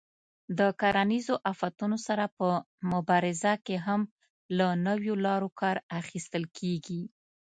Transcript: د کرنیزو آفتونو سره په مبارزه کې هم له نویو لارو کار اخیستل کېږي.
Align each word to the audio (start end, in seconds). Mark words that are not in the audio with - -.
د 0.59 0.59
کرنیزو 0.81 1.35
آفتونو 1.51 1.97
سره 2.07 2.25
په 2.37 2.47
مبارزه 2.91 3.53
کې 3.65 3.75
هم 3.85 4.01
له 4.57 4.67
نویو 4.87 5.15
لارو 5.25 5.49
کار 5.61 5.75
اخیستل 5.99 6.43
کېږي. 6.57 7.01